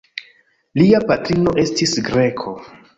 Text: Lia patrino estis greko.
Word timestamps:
Lia 0.81 1.03
patrino 1.13 1.55
estis 1.67 1.97
greko. 2.13 2.61